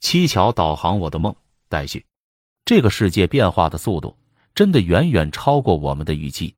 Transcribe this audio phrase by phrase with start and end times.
[0.00, 1.34] 七巧导航我的梦，
[1.68, 2.04] 待续。
[2.64, 4.16] 这个世界变化的速度
[4.54, 6.54] 真的远远超过我们的预期。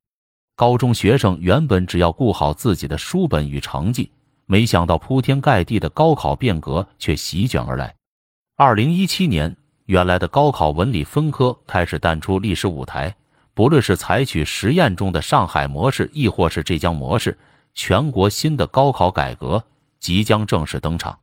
[0.55, 4.11] 高中学生原本只要顾好自己的书本与成绩，
[4.45, 7.95] 没想到铺天盖地的高考变革却席卷而来。
[8.57, 9.55] 二零一七年，
[9.85, 13.15] 原来的高考文理分科开始淡出历史舞台。
[13.53, 17.37] 不论是采取实验中的上海模式，亦或是浙江模式，
[17.73, 19.63] 全国新的高考改革
[19.99, 21.19] 即将正式登场。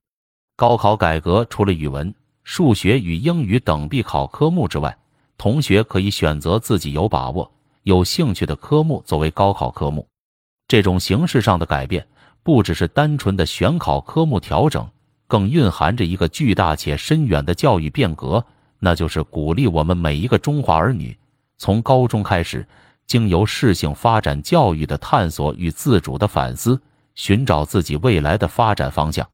[0.59, 2.13] 高考改革除了语文、
[2.43, 4.99] 数学与英语等必考科目之外，
[5.37, 7.49] 同学可以选择自己有把握、
[7.85, 10.05] 有兴趣的科目作为高考科目。
[10.67, 12.05] 这种形式上的改变，
[12.43, 14.85] 不只是单纯的选考科目调整，
[15.29, 18.45] 更蕴含着一个巨大且深远的教育变革，
[18.81, 21.17] 那就是鼓励我们每一个中华儿女。
[21.57, 22.67] 从高中开始，
[23.07, 26.83] 经由适性发展教育的探索与自主的反思，
[27.15, 29.25] 寻找自己未来的发展方向。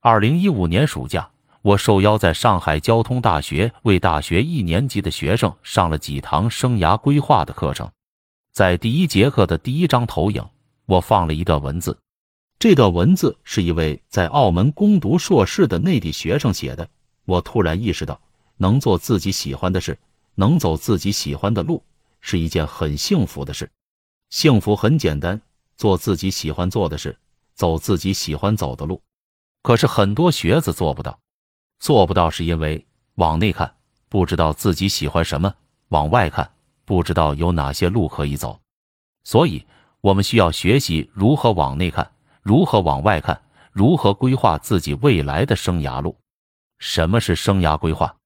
[0.00, 1.28] 二零一五年暑假，
[1.60, 7.90] 我受邀在上海交通大学为大学一年级的学生上了几堂生涯规划的课程。
[8.52, 10.46] 在第一节课的第一张投影，
[10.86, 11.98] 我放了一段文字。
[12.60, 16.88] 这段文字是一位在澳门攻读硕士的内地学生写的。
[17.24, 18.20] 我突然意识到，
[18.56, 19.98] 能做自己喜欢的事。
[20.36, 21.82] 能走自己喜欢的路
[22.20, 23.68] 是一件很幸福的事，
[24.30, 25.42] 幸福很简单，
[25.76, 27.18] 做自己喜欢做的事，
[27.56, 29.02] 走自己喜欢走的路。
[29.68, 31.20] 可是很多学子做不到，
[31.78, 33.74] 做不到是因为往内看
[34.08, 35.54] 不知道自己喜欢什么，
[35.88, 36.50] 往外看
[36.86, 38.58] 不知道有哪些路可以走。
[39.24, 39.66] 所以，
[40.00, 43.38] 我们需要学习如何往内看，如何往外看，
[43.70, 46.16] 如何规划自己未来的生涯路。
[46.78, 48.16] 什么是生涯规划？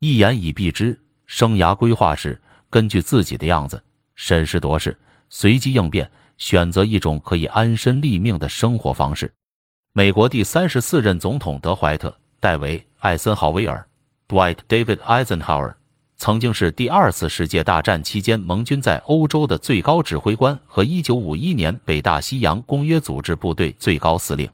[0.00, 1.00] 一言以蔽之。
[1.24, 3.82] 生涯规划是根据自己的样子
[4.14, 9.32] 审时度势、随机应变，选择一种可以安身立命的生活方式。
[9.94, 12.08] 美国第三十四任总统德怀特·
[12.40, 13.86] 戴维·艾森豪威尔
[14.26, 15.74] （Dwight David Eisenhower）
[16.16, 24.48] 曾经是第二次世界大战期间盟军在欧洲的最高指挥官和一九五一年北大西洋公约组织部队最高司令。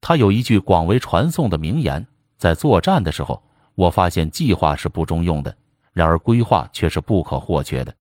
[0.00, 2.06] 他有一句广为传颂的名言
[2.38, 3.42] ：“在作战的时候，
[3.74, 5.52] 我发现计划是不中用的。”
[5.92, 7.92] 然而，规划却是不可或缺的。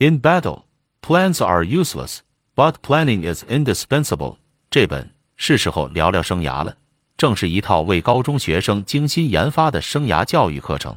[0.00, 0.64] In battle,
[1.00, 2.18] plans are useless,
[2.54, 4.36] but planning is indispensable。
[4.68, 5.10] 这本
[5.42, 6.76] 是时候聊聊生涯了，
[7.16, 10.94] 正是一套为高中学生精心研发的生涯教育课程。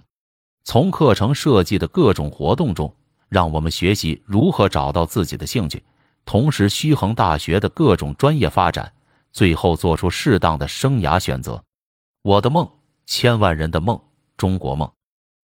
[0.65, 2.93] 从课程设计的各种活动中，
[3.29, 5.81] 让我们学习如何找到自己的兴趣，
[6.25, 8.91] 同时虚衡大学的各种专业发展，
[9.31, 11.63] 最后做出适当的生涯选择。
[12.21, 12.69] 我的梦，
[13.05, 13.97] 千万人的梦，
[14.35, 14.91] 中国梦。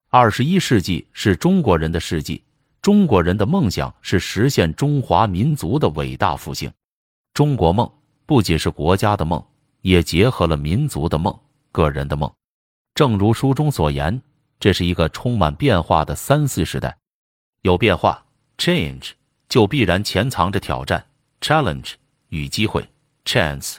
[0.09, 2.43] 二十一世纪是中国人的世纪，
[2.81, 6.69] 中国人的梦想是实现中华民族的伟大复兴。
[7.33, 7.89] 中国梦
[8.29, 9.43] 不仅是国家的梦，
[9.81, 11.35] 也结合了民族的梦、
[11.71, 12.31] 个人的梦。
[12.93, 14.21] 正如书中所言，
[14.59, 16.95] 这是一个充满变化的三四时代。
[17.63, 18.23] 有变化
[18.55, 19.13] （change），
[19.47, 21.03] 就必然潜藏着挑战
[21.41, 21.93] （challenge）
[22.27, 22.87] 与机会
[23.25, 23.77] （chance）。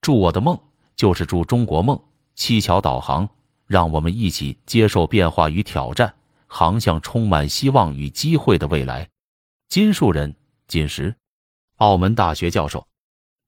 [0.00, 0.56] 祝我的梦，
[0.94, 2.00] 就是祝中国梦。
[2.36, 3.28] 七巧导航。
[3.66, 6.14] 让我们一起接受变化与挑战，
[6.46, 9.08] 航向充满希望与机会的未来。
[9.68, 10.32] 金树人，
[10.68, 11.16] 锦石，
[11.78, 12.86] 澳门大学教授，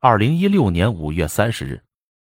[0.04, 1.80] 二零一六年五月三十日。